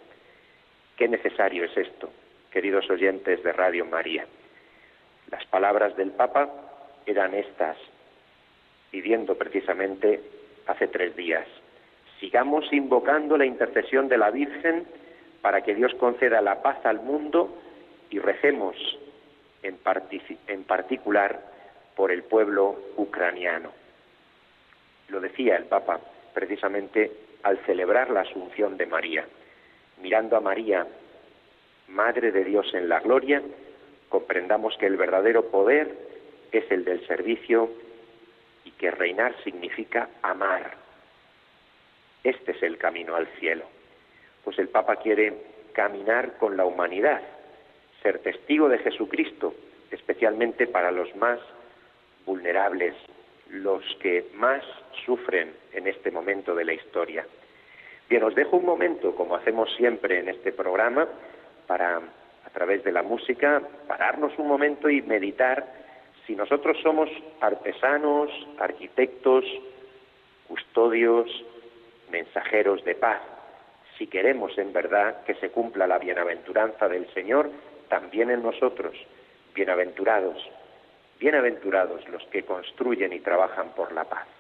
Qué 0.97 1.09
necesario 1.09 1.65
es 1.65 1.77
esto, 1.77 2.11
queridos 2.51 2.89
oyentes 2.89 3.43
de 3.43 3.53
Radio 3.53 3.85
María. 3.85 4.27
Las 5.31 5.45
palabras 5.45 5.95
del 5.95 6.11
Papa 6.13 6.49
eran 7.05 7.35
estas, 7.35 7.77
pidiendo 8.91 9.35
precisamente 9.37 10.23
hace 10.67 10.89
tres 10.89 11.15
días. 11.15 11.47
Sigamos 12.19 12.73
invocando 12.73 13.37
la 13.37 13.45
intercesión 13.45 14.09
de 14.09 14.17
la 14.17 14.31
Virgen 14.31 14.87
para 15.43 15.61
que 15.61 15.75
Dios 15.75 15.95
conceda 15.97 16.41
la 16.41 16.63
paz 16.63 16.79
al 16.87 17.01
mundo 17.01 17.55
y 18.09 18.19
recemos 18.19 18.75
en, 19.63 19.79
en 20.47 20.65
particular 20.65 21.43
por 21.95 22.11
el 22.11 22.23
pueblo 22.23 22.75
ucraniano. 22.97 23.71
Lo 25.09 25.21
decía 25.21 25.57
el 25.57 25.65
Papa 25.65 26.01
precisamente 26.33 27.13
al 27.43 27.59
celebrar 27.67 28.09
la 28.09 28.23
Asunción 28.23 28.79
de 28.79 28.87
María 28.87 29.27
mirando 30.01 30.37
a 30.37 30.41
María, 30.41 30.87
Madre 31.89 32.33
de 32.33 32.45
Dios 32.45 32.73
en 32.75 32.89
la 32.89 33.01
gloria, 33.01 33.43
comprendamos 34.09 34.77
que 34.77 34.87
el 34.87 34.97
verdadero 34.97 35.51
poder 35.51 35.95
es 36.51 36.71
el 36.71 36.85
del 36.85 37.07
servicio 37.07 37.71
y 38.65 38.73
que 38.73 38.91
reinar 38.91 39.35
significa 39.45 40.09
amar. 40.23 40.77
Este 42.25 42.53
es 42.53 42.63
el 42.63 42.77
camino 42.77 43.15
al 43.15 43.29
cielo. 43.39 43.65
Pues 44.43 44.59
el 44.59 44.69
Papa 44.69 44.97
quiere 44.97 45.33
caminar 45.73 46.39
con 46.39 46.57
la 46.57 46.65
humanidad, 46.65 47.21
ser 48.03 48.19
testigo 48.21 48.69
de 48.69 48.79
Jesucristo, 48.79 49.55
especialmente 49.91 50.67
para 50.67 50.91
los 50.91 51.15
más 51.17 51.39
vulnerables, 52.25 52.95
los 53.51 53.85
que 54.01 54.27
más 54.35 54.65
sufren 55.05 55.55
en 55.73 55.87
este 55.87 56.11
momento 56.11 56.55
de 56.55 56.65
la 56.65 56.73
historia. 56.73 57.25
Bien, 58.09 58.23
os 58.23 58.35
dejo 58.35 58.57
un 58.57 58.65
momento, 58.65 59.15
como 59.17 59.35
hacemos 59.35 59.75
siempre 59.77 60.21
en 60.21 60.29
este 60.29 60.53
programa, 60.53 61.09
para, 61.67 61.97
a 61.97 62.51
través 62.53 62.85
de 62.85 62.93
la 62.93 63.03
música, 63.03 63.61
pararnos 63.89 64.33
un 64.39 64.47
momento 64.47 64.89
y 64.89 65.03
meditar 65.03 65.67
si 66.27 66.37
nosotros 66.37 66.77
somos 66.83 67.09
artesanos, 67.41 68.31
arquitectos, 68.59 69.45
custodios, 70.47 71.29
mensajeros 72.11 72.85
de 72.85 72.95
paz. 72.95 73.21
Si 73.99 74.07
queremos 74.07 74.57
en 74.59 74.73
verdad 74.73 75.25
que 75.25 75.35
se 75.35 75.51
cumpla 75.51 75.87
la 75.87 75.99
bienaventuranza 75.99 76.89
del 76.89 77.13
Señor, 77.13 77.51
también 77.89 78.31
en 78.31 78.43
nosotros, 78.43 78.95
bienaventurados, 79.55 80.37
bienaventurados 81.19 82.09
los 82.09 82.23
que 82.27 82.45
construyen 82.45 83.13
y 83.13 83.21
trabajan 83.21 83.71
por 83.71 83.93
la 83.93 84.05
paz. 84.05 84.36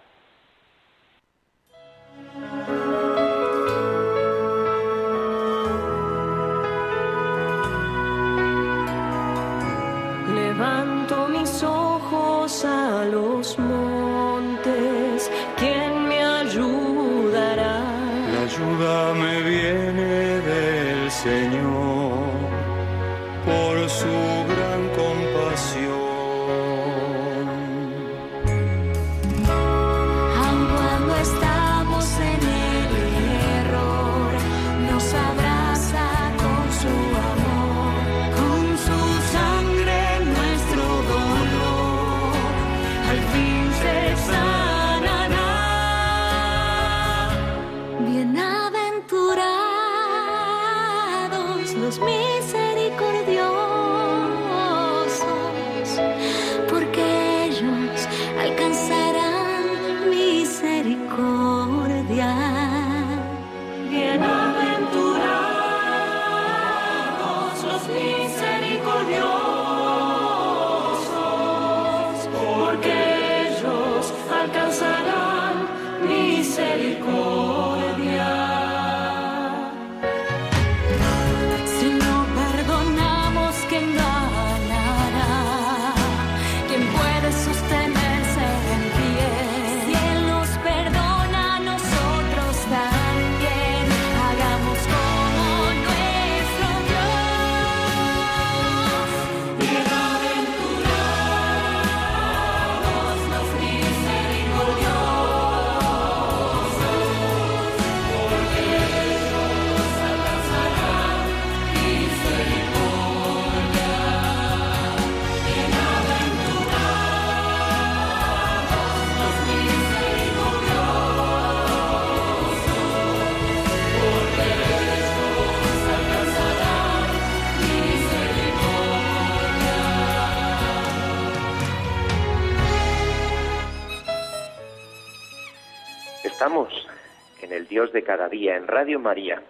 De 137.96 138.04
cada 138.04 138.28
día 138.28 138.56
en 138.56 138.68
Radio 138.68 139.00
María 139.00 139.42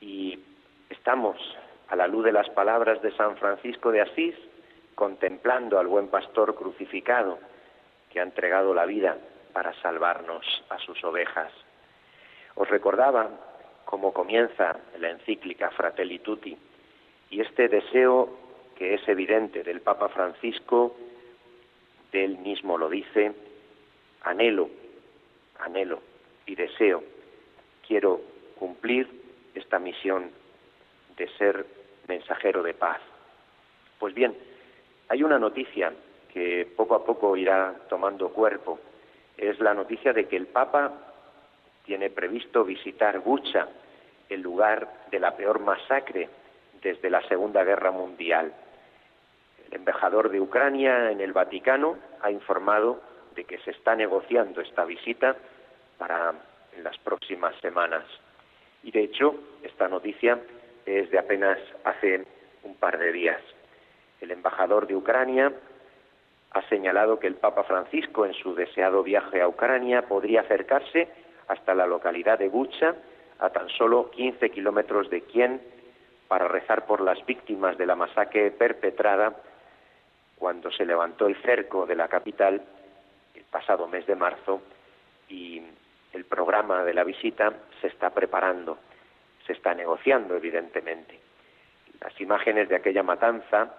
y 0.00 0.36
estamos 0.90 1.36
a 1.86 1.94
la 1.94 2.08
luz 2.08 2.24
de 2.24 2.32
las 2.32 2.50
palabras 2.50 3.00
de 3.02 3.12
San 3.12 3.36
Francisco 3.36 3.92
de 3.92 4.00
Asís 4.00 4.34
contemplando 4.96 5.78
al 5.78 5.86
buen 5.86 6.08
pastor 6.08 6.56
crucificado 6.56 7.38
que 8.10 8.18
ha 8.18 8.24
entregado 8.24 8.74
la 8.74 8.84
vida 8.84 9.16
para 9.52 9.72
salvarnos 9.80 10.44
a 10.70 10.78
sus 10.80 11.04
ovejas. 11.04 11.52
Os 12.56 12.68
recordaba 12.68 13.30
cómo 13.84 14.12
comienza 14.12 14.80
la 14.98 15.10
encíclica 15.10 15.70
Fratelli 15.70 16.18
Tutti 16.18 16.58
y 17.30 17.40
este 17.40 17.68
deseo 17.68 18.28
que 18.76 18.94
es 18.94 19.06
evidente 19.06 19.62
del 19.62 19.82
Papa 19.82 20.08
Francisco, 20.08 20.96
de 22.10 22.24
él 22.24 22.38
mismo 22.38 22.76
lo 22.76 22.88
dice, 22.88 23.32
anhelo, 24.22 24.68
anhelo 25.60 26.00
y 26.44 26.56
deseo, 26.56 27.04
quiero 27.86 28.20
cumplir 28.58 29.08
esta 29.54 29.78
misión 29.78 30.30
de 31.16 31.28
ser 31.36 31.66
mensajero 32.08 32.62
de 32.62 32.74
paz. 32.74 33.00
Pues 33.98 34.14
bien, 34.14 34.36
hay 35.08 35.22
una 35.22 35.38
noticia 35.38 35.92
que 36.32 36.68
poco 36.76 36.94
a 36.94 37.04
poco 37.04 37.36
irá 37.36 37.74
tomando 37.88 38.28
cuerpo. 38.30 38.78
Es 39.36 39.58
la 39.60 39.74
noticia 39.74 40.12
de 40.12 40.26
que 40.26 40.36
el 40.36 40.46
Papa 40.46 40.92
tiene 41.84 42.10
previsto 42.10 42.64
visitar 42.64 43.20
Bucha, 43.20 43.68
el 44.28 44.42
lugar 44.42 45.06
de 45.10 45.20
la 45.20 45.36
peor 45.36 45.60
masacre 45.60 46.28
desde 46.82 47.10
la 47.10 47.26
Segunda 47.28 47.64
Guerra 47.64 47.90
Mundial. 47.90 48.52
El 49.66 49.76
embajador 49.76 50.30
de 50.30 50.40
Ucrania 50.40 51.10
en 51.10 51.20
el 51.20 51.32
Vaticano 51.32 51.96
ha 52.22 52.30
informado 52.30 53.00
de 53.34 53.44
que 53.44 53.58
se 53.58 53.70
está 53.70 53.94
negociando 53.94 54.60
esta 54.60 54.84
visita 54.84 55.36
para 55.98 56.34
las 56.82 56.98
próximas 56.98 57.54
semanas. 57.60 58.04
Y 58.82 58.90
de 58.90 59.04
hecho, 59.04 59.34
esta 59.62 59.88
noticia 59.88 60.38
es 60.84 61.10
de 61.10 61.18
apenas 61.18 61.58
hace 61.84 62.24
un 62.62 62.74
par 62.76 62.98
de 62.98 63.12
días. 63.12 63.40
El 64.20 64.30
embajador 64.30 64.86
de 64.86 64.96
Ucrania 64.96 65.52
ha 66.52 66.62
señalado 66.68 67.18
que 67.18 67.26
el 67.26 67.34
Papa 67.34 67.64
Francisco, 67.64 68.24
en 68.24 68.34
su 68.34 68.54
deseado 68.54 69.02
viaje 69.02 69.42
a 69.42 69.48
Ucrania, 69.48 70.02
podría 70.02 70.40
acercarse 70.40 71.08
hasta 71.48 71.74
la 71.74 71.86
localidad 71.86 72.38
de 72.38 72.48
Bucha, 72.48 72.94
a 73.38 73.50
tan 73.50 73.68
solo 73.68 74.10
15 74.10 74.50
kilómetros 74.50 75.10
de 75.10 75.20
Kiev, 75.22 75.60
para 76.28 76.48
rezar 76.48 76.86
por 76.86 77.00
las 77.00 77.24
víctimas 77.26 77.76
de 77.78 77.86
la 77.86 77.94
masacre 77.94 78.50
perpetrada 78.50 79.36
cuando 80.36 80.70
se 80.70 80.84
levantó 80.84 81.26
el 81.26 81.36
cerco 81.42 81.86
de 81.86 81.96
la 81.96 82.08
capital 82.08 82.62
el 83.34 83.44
pasado 83.44 83.86
mes 83.86 84.06
de 84.06 84.16
marzo 84.16 84.60
y 85.28 85.62
el 86.16 86.24
programa 86.24 86.82
de 86.82 86.94
la 86.94 87.04
visita 87.04 87.52
se 87.80 87.88
está 87.88 88.10
preparando, 88.10 88.78
se 89.46 89.52
está 89.52 89.74
negociando 89.74 90.34
evidentemente. 90.34 91.20
Las 92.00 92.18
imágenes 92.20 92.68
de 92.70 92.76
aquella 92.76 93.02
matanza 93.02 93.74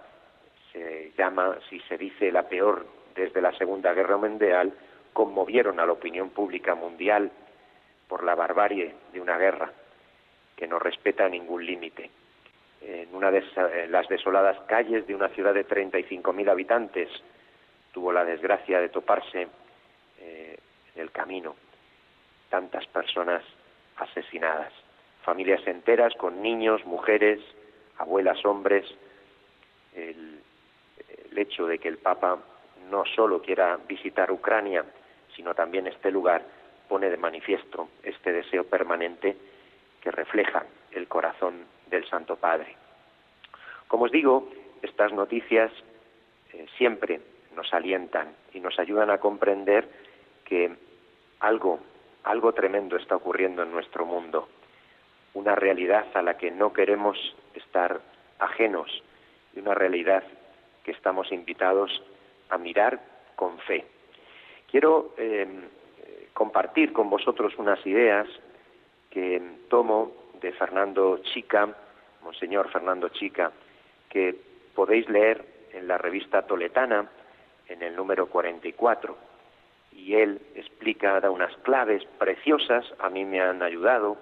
se 0.71 1.11
llama, 1.17 1.57
si 1.67 1.79
se 1.81 1.97
dice 1.97 2.31
la 2.31 2.43
peor 2.43 2.85
desde 3.15 3.41
la 3.41 3.51
Segunda 3.57 3.93
Guerra 3.93 4.17
Mundial, 4.17 4.71
conmovieron 5.13 5.79
a 5.79 5.85
la 5.87 5.93
opinión 5.93 6.29
pública 6.29 6.75
mundial 6.75 7.31
por 8.07 8.23
la 8.23 8.35
barbarie 8.35 8.93
de 9.11 9.19
una 9.19 9.37
guerra 9.37 9.71
que 10.55 10.67
no 10.67 10.77
respeta 10.77 11.27
ningún 11.27 11.65
límite. 11.65 12.11
En 12.81 13.13
una 13.15 13.31
de 13.31 13.43
las 13.89 14.07
desoladas 14.07 14.59
calles 14.67 15.07
de 15.07 15.15
una 15.15 15.29
ciudad 15.29 15.55
de 15.55 15.67
35.000 15.67 16.49
habitantes 16.49 17.09
tuvo 17.91 18.11
la 18.11 18.23
desgracia 18.23 18.79
de 18.79 18.89
toparse 18.89 19.47
eh, 20.19 20.57
en 20.93 21.01
el 21.01 21.11
camino 21.11 21.55
tantas 22.49 22.85
personas 22.87 23.43
asesinadas, 23.97 24.73
familias 25.23 25.65
enteras 25.67 26.13
con 26.15 26.41
niños, 26.41 26.85
mujeres, 26.85 27.39
abuelas, 27.97 28.43
hombres. 28.45 28.85
El, 29.93 30.41
hecho 31.35 31.67
de 31.67 31.77
que 31.77 31.87
el 31.87 31.99
Papa 31.99 32.39
no 32.89 33.05
solo 33.05 33.43
quiera 33.43 33.77
visitar 33.87 34.31
Ucrania, 34.31 34.83
sino 35.35 35.53
también 35.53 35.85
este 35.85 36.09
lugar, 36.09 36.41
pone 36.89 37.11
de 37.11 37.17
manifiesto 37.17 37.89
este 38.01 38.33
deseo 38.33 38.63
permanente 38.63 39.37
que 40.01 40.09
refleja 40.09 40.65
el 40.91 41.07
corazón 41.07 41.65
del 41.85 42.09
Santo 42.09 42.37
Padre. 42.37 42.75
Como 43.87 44.05
os 44.05 44.11
digo, 44.11 44.49
estas 44.81 45.13
noticias 45.13 45.71
eh, 46.53 46.65
siempre 46.75 47.21
nos 47.55 47.71
alientan 47.73 48.33
y 48.53 48.59
nos 48.59 48.79
ayudan 48.79 49.09
a 49.11 49.19
comprender 49.19 49.87
que 50.43 50.75
algo, 51.39 51.79
algo 52.27 52.51
tremendo 52.53 52.97
está 52.97 53.15
ocurriendo 53.15 53.63
en 53.63 53.71
nuestro 53.71 54.05
mundo, 54.05 54.49
una 55.33 55.55
realidad 55.55 56.05
a 56.13 56.21
la 56.21 56.37
que 56.37 56.51
no 56.51 56.73
queremos 56.73 57.17
estar 57.53 58.01
ajenos 58.39 59.03
y 59.55 59.59
una 59.59 59.73
realidad 59.73 60.23
que 60.83 60.91
estamos 60.91 61.31
invitados 61.31 62.03
a 62.49 62.57
mirar 62.57 62.99
con 63.35 63.57
fe. 63.59 63.85
Quiero 64.69 65.13
eh, 65.17 65.47
compartir 66.33 66.91
con 66.91 67.09
vosotros 67.09 67.53
unas 67.57 67.83
ideas 67.85 68.27
que 69.09 69.41
tomo 69.69 70.11
de 70.41 70.51
Fernando 70.51 71.19
Chica, 71.33 71.69
Monseñor 72.23 72.69
Fernando 72.71 73.09
Chica, 73.09 73.51
que 74.09 74.35
podéis 74.75 75.09
leer 75.09 75.45
en 75.71 75.87
la 75.87 75.97
revista 75.97 76.41
Toletana 76.41 77.09
en 77.67 77.83
el 77.83 77.95
número 77.95 78.27
44. 78.27 79.17
Y 79.91 80.15
él 80.15 80.39
explica, 80.55 81.19
da 81.19 81.31
unas 81.31 81.55
claves 81.57 82.03
preciosas, 82.17 82.85
a 82.99 83.09
mí 83.09 83.25
me 83.25 83.41
han 83.41 83.61
ayudado 83.61 84.17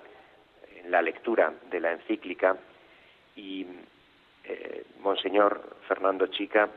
en 0.75 0.91
la 0.91 1.01
lectura 1.01 1.53
de 1.69 1.79
la 1.79 1.91
encíclica 1.91 2.57
y 3.35 3.65
eh, 4.43 4.85
Monseñor 4.99 5.77
Fernando 5.87 6.27
Chica 6.27 6.69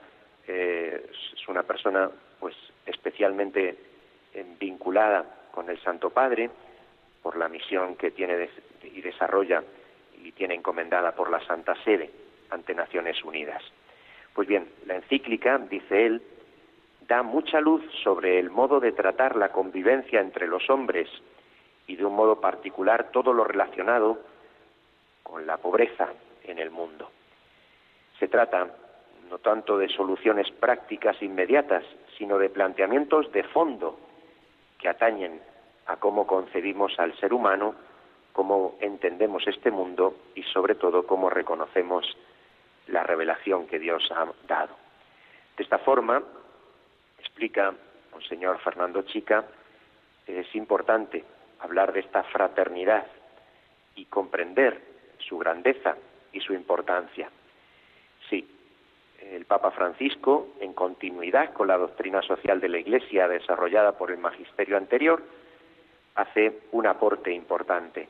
eh, 0.46 1.10
es 1.12 1.48
una 1.48 1.62
persona 1.62 2.10
pues 2.40 2.54
especialmente 2.86 3.76
vinculada 4.58 5.24
con 5.50 5.68
el 5.68 5.80
Santo 5.80 6.10
Padre 6.10 6.50
por 7.22 7.36
la 7.36 7.48
misión 7.48 7.96
que 7.96 8.10
tiene 8.10 8.48
y 8.82 9.00
desarrolla 9.00 9.62
y 10.22 10.32
tiene 10.32 10.54
encomendada 10.54 11.12
por 11.12 11.30
la 11.30 11.44
Santa 11.46 11.74
Sede 11.84 12.10
ante 12.50 12.74
Naciones 12.74 13.22
Unidas. 13.24 13.62
Pues 14.34 14.48
bien, 14.48 14.68
la 14.86 14.96
encíclica, 14.96 15.58
dice 15.58 16.06
él, 16.06 16.22
da 17.08 17.22
mucha 17.22 17.60
luz 17.60 17.82
sobre 18.04 18.38
el 18.38 18.50
modo 18.50 18.80
de 18.80 18.92
tratar 18.92 19.34
la 19.34 19.50
convivencia 19.50 20.20
entre 20.20 20.46
los 20.46 20.68
hombres 20.68 21.08
y 21.86 21.96
de 21.96 22.04
un 22.04 22.14
modo 22.14 22.38
particular 22.38 23.10
todo 23.10 23.32
lo 23.32 23.44
relacionado 23.44 24.18
con 25.22 25.46
la 25.46 25.56
pobreza 25.56 26.08
en 26.44 26.58
el 26.58 26.70
mundo. 26.70 27.10
Se 28.18 28.28
trata 28.28 28.68
no 29.30 29.38
tanto 29.38 29.78
de 29.78 29.88
soluciones 29.88 30.50
prácticas 30.50 31.20
inmediatas, 31.22 31.84
sino 32.18 32.38
de 32.38 32.50
planteamientos 32.50 33.32
de 33.32 33.42
fondo 33.44 33.98
que 34.78 34.88
atañen 34.88 35.40
a 35.86 35.96
cómo 35.96 36.26
concebimos 36.26 36.98
al 36.98 37.18
ser 37.18 37.32
humano, 37.32 37.74
cómo 38.32 38.76
entendemos 38.80 39.46
este 39.46 39.70
mundo 39.70 40.14
y 40.34 40.42
sobre 40.44 40.74
todo 40.74 41.06
cómo 41.06 41.30
reconocemos 41.30 42.06
la 42.86 43.02
revelación 43.02 43.66
que 43.66 43.78
Dios 43.78 44.10
ha 44.14 44.26
dado. 44.46 44.74
De 45.56 45.64
esta 45.64 45.78
forma, 45.78 46.22
explica 47.38 47.72
el 48.16 48.28
señor 48.28 48.58
Fernando 48.58 49.02
Chica, 49.02 49.44
es 50.26 50.52
importante 50.56 51.22
hablar 51.60 51.92
de 51.92 52.00
esta 52.00 52.24
fraternidad 52.24 53.06
y 53.94 54.06
comprender 54.06 54.80
su 55.18 55.38
grandeza 55.38 55.96
y 56.32 56.40
su 56.40 56.52
importancia. 56.52 57.30
Sí, 58.28 58.44
el 59.22 59.44
Papa 59.44 59.70
Francisco, 59.70 60.48
en 60.58 60.72
continuidad 60.72 61.52
con 61.52 61.68
la 61.68 61.78
doctrina 61.78 62.22
social 62.22 62.60
de 62.60 62.70
la 62.70 62.80
Iglesia 62.80 63.28
desarrollada 63.28 63.92
por 63.92 64.10
el 64.10 64.18
magisterio 64.18 64.76
anterior, 64.76 65.22
hace 66.16 66.62
un 66.72 66.88
aporte 66.88 67.30
importante. 67.32 68.08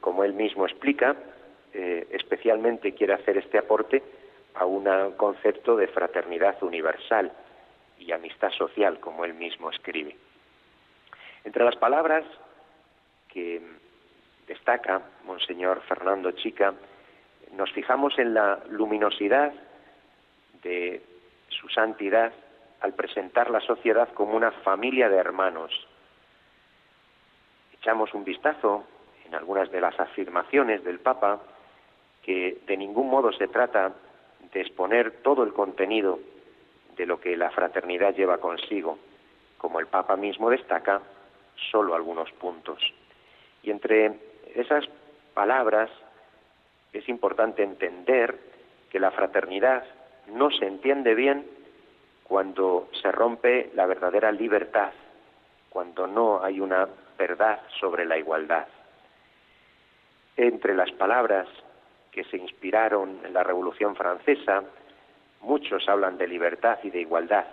Como 0.00 0.24
él 0.24 0.32
mismo 0.32 0.66
explica, 0.66 1.14
eh, 1.72 2.08
especialmente 2.10 2.92
quiere 2.92 3.12
hacer 3.12 3.38
este 3.38 3.58
aporte 3.58 4.02
a 4.56 4.66
un 4.66 5.12
concepto 5.12 5.76
de 5.76 5.86
fraternidad 5.86 6.60
universal 6.64 7.30
y 7.98 8.12
amistad 8.12 8.50
social, 8.52 9.00
como 9.00 9.24
él 9.24 9.34
mismo 9.34 9.70
escribe. 9.70 10.16
Entre 11.44 11.64
las 11.64 11.76
palabras 11.76 12.24
que 13.28 13.62
destaca 14.46 15.02
Monseñor 15.24 15.82
Fernando 15.82 16.30
Chica, 16.32 16.74
nos 17.52 17.70
fijamos 17.72 18.18
en 18.18 18.34
la 18.34 18.60
luminosidad 18.68 19.52
de 20.62 21.02
su 21.48 21.68
santidad 21.68 22.32
al 22.80 22.94
presentar 22.94 23.50
la 23.50 23.60
sociedad 23.60 24.08
como 24.14 24.36
una 24.36 24.50
familia 24.50 25.08
de 25.08 25.16
hermanos. 25.16 25.72
Echamos 27.80 28.12
un 28.14 28.24
vistazo 28.24 28.84
en 29.24 29.34
algunas 29.34 29.70
de 29.70 29.80
las 29.80 29.98
afirmaciones 29.98 30.84
del 30.84 31.00
Papa 31.00 31.40
que 32.22 32.58
de 32.66 32.76
ningún 32.76 33.08
modo 33.08 33.32
se 33.32 33.48
trata 33.48 33.92
de 34.52 34.60
exponer 34.60 35.22
todo 35.22 35.44
el 35.44 35.52
contenido 35.52 36.18
de 36.96 37.06
lo 37.06 37.20
que 37.20 37.36
la 37.36 37.50
fraternidad 37.50 38.14
lleva 38.14 38.38
consigo, 38.38 38.98
como 39.58 39.80
el 39.80 39.86
Papa 39.86 40.16
mismo 40.16 40.50
destaca, 40.50 41.00
solo 41.70 41.94
algunos 41.94 42.30
puntos. 42.32 42.80
Y 43.62 43.70
entre 43.70 44.12
esas 44.54 44.84
palabras 45.34 45.90
es 46.92 47.08
importante 47.08 47.62
entender 47.62 48.38
que 48.90 49.00
la 49.00 49.10
fraternidad 49.10 49.84
no 50.28 50.50
se 50.50 50.66
entiende 50.66 51.14
bien 51.14 51.46
cuando 52.24 52.88
se 53.00 53.12
rompe 53.12 53.70
la 53.74 53.86
verdadera 53.86 54.32
libertad, 54.32 54.92
cuando 55.68 56.06
no 56.06 56.42
hay 56.42 56.60
una 56.60 56.88
verdad 57.18 57.60
sobre 57.78 58.04
la 58.04 58.18
igualdad. 58.18 58.66
Entre 60.36 60.74
las 60.74 60.90
palabras 60.92 61.46
que 62.10 62.24
se 62.24 62.36
inspiraron 62.36 63.20
en 63.24 63.32
la 63.32 63.44
Revolución 63.44 63.94
Francesa, 63.94 64.64
muchos 65.40 65.88
hablan 65.88 66.18
de 66.18 66.26
libertad 66.26 66.78
y 66.82 66.90
de 66.90 67.00
igualdad, 67.00 67.46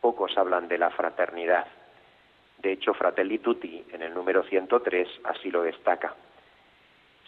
pocos 0.00 0.36
hablan 0.36 0.68
de 0.68 0.78
la 0.78 0.90
fraternidad. 0.90 1.66
De 2.58 2.72
hecho, 2.72 2.94
Fratelli 2.94 3.38
Tutti, 3.38 3.84
en 3.92 4.02
el 4.02 4.14
número 4.14 4.42
103, 4.44 5.08
así 5.24 5.50
lo 5.50 5.62
destaca. 5.62 6.14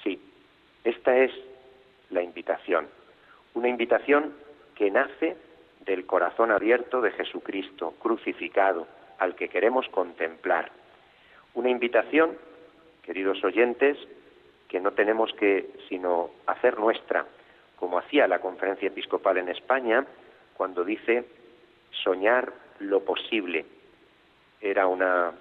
Sí, 0.03 0.20
esta 0.85 1.16
es 1.16 1.33
la 2.11 2.22
invitación, 2.22 2.88
una 3.55 3.68
invitación 3.68 4.35
que 4.75 4.90
nace 4.90 5.37
del 5.81 6.05
corazón 6.07 6.51
abierto 6.51 7.01
de 7.01 7.12
Jesucristo, 7.12 7.94
crucificado, 8.01 8.87
al 9.18 9.35
que 9.35 9.49
queremos 9.49 9.88
contemplar. 9.88 10.70
Una 11.55 11.70
invitación, 11.70 12.37
queridos 13.03 13.42
oyentes, 13.44 13.96
que 14.68 14.81
no 14.81 14.92
tenemos 14.92 15.33
que 15.35 15.70
sino 15.88 16.31
hacer 16.46 16.79
nuestra, 16.79 17.25
como 17.76 17.98
hacía 17.98 18.26
la 18.26 18.40
conferencia 18.40 18.88
episcopal 18.88 19.38
en 19.38 19.48
España, 19.48 20.04
cuando 20.56 20.84
dice 20.84 21.24
soñar 21.90 22.52
lo 22.80 23.04
posible. 23.04 23.66
Era 24.60 24.86
una 24.86 25.32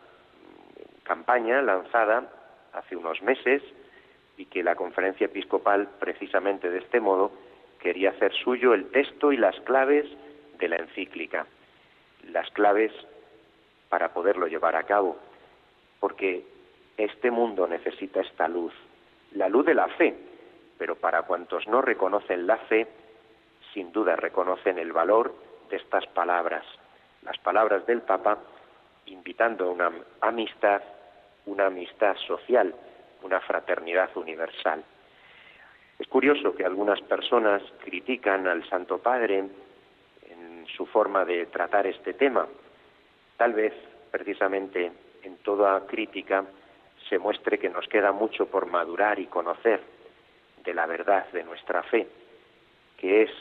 campaña 1.03 1.61
lanzada 1.61 2.29
hace 2.73 2.95
unos 2.95 3.21
meses 3.21 3.61
y 4.37 4.45
que 4.45 4.63
la 4.63 4.75
conferencia 4.75 5.25
episcopal, 5.25 5.87
precisamente 5.99 6.69
de 6.69 6.79
este 6.79 6.99
modo, 6.99 7.31
quería 7.79 8.09
hacer 8.09 8.33
suyo 8.33 8.73
el 8.73 8.89
texto 8.91 9.31
y 9.31 9.37
las 9.37 9.59
claves 9.61 10.05
de 10.57 10.67
la 10.67 10.77
encíclica, 10.77 11.45
las 12.31 12.49
claves 12.51 12.91
para 13.89 14.13
poderlo 14.13 14.47
llevar 14.47 14.75
a 14.75 14.83
cabo, 14.83 15.17
porque 15.99 16.43
este 16.97 17.31
mundo 17.31 17.67
necesita 17.67 18.21
esta 18.21 18.47
luz, 18.47 18.73
la 19.33 19.47
luz 19.47 19.65
de 19.65 19.73
la 19.73 19.87
fe, 19.89 20.15
pero 20.77 20.95
para 20.95 21.23
cuantos 21.23 21.67
no 21.67 21.81
reconocen 21.81 22.47
la 22.47 22.57
fe, 22.57 22.87
sin 23.73 23.91
duda 23.91 24.15
reconocen 24.15 24.77
el 24.79 24.91
valor 24.91 25.33
de 25.69 25.77
estas 25.77 26.05
palabras, 26.07 26.65
las 27.23 27.37
palabras 27.39 27.85
del 27.85 28.01
Papa 28.01 28.37
invitando 29.07 29.65
a 29.65 29.71
una 29.71 29.91
amistad, 30.21 30.81
una 31.45 31.67
amistad 31.67 32.15
social, 32.27 32.73
una 33.23 33.39
fraternidad 33.41 34.15
universal. 34.15 34.83
Es 35.99 36.07
curioso 36.07 36.55
que 36.55 36.65
algunas 36.65 37.01
personas 37.01 37.61
critican 37.83 38.47
al 38.47 38.67
Santo 38.69 38.97
Padre 38.99 39.45
en 40.29 40.65
su 40.75 40.85
forma 40.85 41.23
de 41.23 41.45
tratar 41.47 41.87
este 41.87 42.13
tema. 42.13 42.47
Tal 43.37 43.53
vez, 43.53 43.73
precisamente, 44.11 44.91
en 45.23 45.37
toda 45.37 45.85
crítica 45.85 46.43
se 47.09 47.19
muestre 47.19 47.59
que 47.59 47.69
nos 47.69 47.87
queda 47.87 48.11
mucho 48.11 48.47
por 48.47 48.65
madurar 48.65 49.19
y 49.19 49.27
conocer 49.27 49.94
de 50.65 50.73
la 50.73 50.85
verdad 50.85 51.25
de 51.31 51.43
nuestra 51.43 51.83
fe, 51.83 52.07
que 52.97 53.23
es 53.23 53.31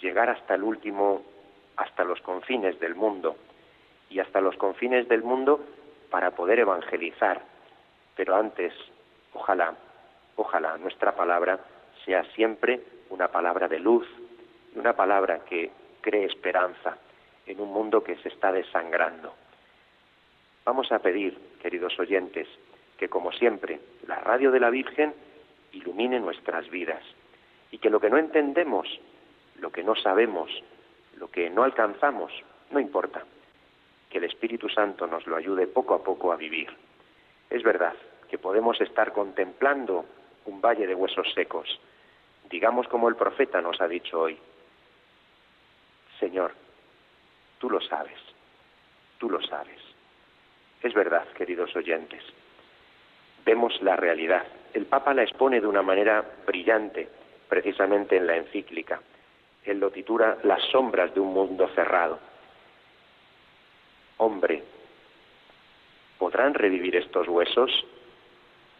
llegar 0.00 0.28
hasta 0.28 0.54
el 0.54 0.62
último, 0.62 1.22
hasta 1.76 2.04
los 2.04 2.20
confines 2.20 2.78
del 2.80 2.94
mundo, 2.94 3.36
y 4.10 4.20
hasta 4.20 4.40
los 4.40 4.56
confines 4.56 5.08
del 5.08 5.22
mundo 5.22 5.60
para 6.10 6.32
poder 6.32 6.58
evangelizar. 6.58 7.40
Pero 8.14 8.36
antes, 8.36 8.74
ojalá, 9.32 9.74
ojalá 10.36 10.76
nuestra 10.76 11.16
palabra 11.16 11.60
sea 12.04 12.24
siempre 12.34 12.80
una 13.08 13.28
palabra 13.28 13.68
de 13.68 13.78
luz, 13.78 14.06
una 14.74 14.92
palabra 14.94 15.40
que 15.44 15.70
cree 16.02 16.26
esperanza 16.26 16.98
en 17.46 17.60
un 17.60 17.72
mundo 17.72 18.04
que 18.04 18.16
se 18.16 18.28
está 18.28 18.52
desangrando. 18.52 19.34
Vamos 20.64 20.92
a 20.92 20.98
pedir, 20.98 21.38
queridos 21.60 21.98
oyentes, 21.98 22.46
que 22.98 23.08
como 23.08 23.32
siempre 23.32 23.80
la 24.06 24.16
radio 24.16 24.50
de 24.50 24.60
la 24.60 24.70
Virgen 24.70 25.14
ilumine 25.72 26.20
nuestras 26.20 26.68
vidas 26.70 27.02
y 27.70 27.78
que 27.78 27.90
lo 27.90 28.00
que 28.00 28.10
no 28.10 28.18
entendemos, 28.18 28.86
lo 29.58 29.70
que 29.70 29.82
no 29.82 29.94
sabemos, 29.94 30.50
lo 31.16 31.30
que 31.30 31.50
no 31.50 31.62
alcanzamos, 31.62 32.32
no 32.70 32.80
importa, 32.80 33.24
que 34.10 34.18
el 34.18 34.24
Espíritu 34.24 34.68
Santo 34.68 35.06
nos 35.06 35.26
lo 35.26 35.36
ayude 35.36 35.66
poco 35.66 35.94
a 35.94 36.02
poco 36.02 36.32
a 36.32 36.36
vivir. 36.36 36.68
Es 37.48 37.62
verdad 37.62 37.94
que 38.28 38.38
podemos 38.38 38.80
estar 38.80 39.12
contemplando 39.12 40.04
un 40.46 40.60
valle 40.60 40.86
de 40.86 40.94
huesos 40.94 41.32
secos, 41.34 41.80
digamos 42.50 42.88
como 42.88 43.08
el 43.08 43.16
profeta 43.16 43.60
nos 43.60 43.80
ha 43.80 43.88
dicho 43.88 44.20
hoy, 44.20 44.38
Señor, 46.18 46.52
tú 47.58 47.70
lo 47.70 47.80
sabes, 47.80 48.18
tú 49.18 49.30
lo 49.30 49.40
sabes. 49.42 49.80
Es 50.82 50.94
verdad, 50.94 51.26
queridos 51.32 51.74
oyentes, 51.74 52.22
vemos 53.44 53.80
la 53.82 53.96
realidad. 53.96 54.44
El 54.72 54.86
Papa 54.86 55.14
la 55.14 55.22
expone 55.22 55.60
de 55.60 55.66
una 55.66 55.82
manera 55.82 56.24
brillante, 56.46 57.08
precisamente 57.48 58.16
en 58.16 58.26
la 58.26 58.36
encíclica. 58.36 59.00
Él 59.64 59.78
lo 59.78 59.90
titula 59.90 60.38
Las 60.42 60.62
sombras 60.70 61.14
de 61.14 61.20
un 61.20 61.32
mundo 61.32 61.68
cerrado. 61.74 62.18
Hombre, 64.16 64.62
¿podrán 66.18 66.54
revivir 66.54 66.96
estos 66.96 67.28
huesos? 67.28 67.70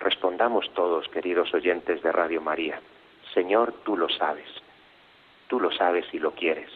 Respondamos 0.00 0.72
todos, 0.74 1.08
queridos 1.08 1.52
oyentes 1.54 2.02
de 2.02 2.10
Radio 2.10 2.40
María. 2.40 2.80
Señor, 3.34 3.74
tú 3.84 3.96
lo 3.96 4.08
sabes. 4.08 4.48
Tú 5.48 5.60
lo 5.60 5.70
sabes 5.70 6.06
y 6.12 6.18
lo 6.18 6.32
quieres. 6.32 6.70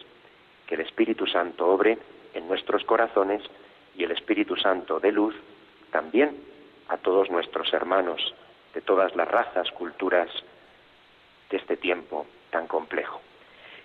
Que 0.65 0.75
el 0.75 0.81
Espíritu 0.81 1.25
Santo 1.25 1.67
obre 1.67 1.97
en 2.33 2.47
nuestros 2.47 2.83
corazones 2.83 3.41
y 3.95 4.03
el 4.03 4.11
Espíritu 4.11 4.55
Santo 4.55 4.99
de 4.99 5.11
luz 5.11 5.35
también 5.91 6.35
a 6.89 6.97
todos 6.97 7.29
nuestros 7.29 7.73
hermanos 7.73 8.33
de 8.73 8.81
todas 8.81 9.15
las 9.15 9.27
razas, 9.27 9.71
culturas 9.71 10.29
de 11.49 11.57
este 11.57 11.77
tiempo 11.77 12.25
tan 12.49 12.67
complejo. 12.67 13.21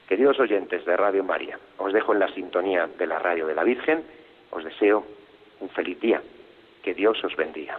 Queridos 0.09 0.39
oyentes 0.41 0.85
de 0.85 0.97
Radio 0.97 1.25
María, 1.25 1.59
os 1.79 1.93
dejo 1.93 2.13
en 2.13 2.19
la 2.19 2.33
sintonía 2.35 2.87
de 2.87 3.07
la 3.07 3.19
radio 3.19 3.47
de 3.47 3.55
la 3.55 3.65
Virgen, 3.65 4.05
os 4.51 4.65
deseo 4.65 5.05
un 5.61 5.71
feliz 5.71 5.99
día, 6.01 6.23
que 6.83 6.95
Dios 6.95 7.23
os 7.25 7.35
bendiga. 7.37 7.79